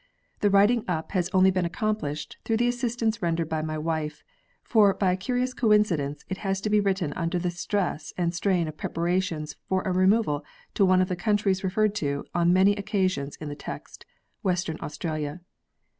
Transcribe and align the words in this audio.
The 0.39 0.49
writing 0.49 0.83
up 0.87 1.11
has 1.11 1.29
only 1.31 1.51
been 1.51 1.63
accomplished 1.63 2.37
through 2.43 2.57
the 2.57 2.67
assistance 2.67 3.21
rendered, 3.21 3.49
by 3.49 3.61
my 3.61 3.77
wife, 3.77 4.23
for 4.63 4.95
by 4.95 5.11
a 5.11 5.15
curious 5.15 5.53
coincidence 5.53 6.25
it 6.27 6.37
had 6.39 6.55
to 6.55 6.71
be 6.71 6.79
written 6.79 7.13
under 7.13 7.37
the 7.37 7.51
stress 7.51 8.11
and 8.17 8.33
strain 8.33 8.67
of 8.67 8.77
preparations 8.77 9.57
for 9.69 9.83
a 9.83 9.91
removal 9.91 10.43
to 10.73 10.85
one 10.85 11.03
of 11.03 11.07
the 11.07 11.15
countries 11.15 11.63
referred 11.63 11.93
to 12.01 12.25
on 12.33 12.51
many 12.51 12.71
occasions 12.75 13.35
in 13.35 13.47
the 13.49 13.55
text, 13.55 14.07
Western 14.41 14.79
Australia. 14.81 15.41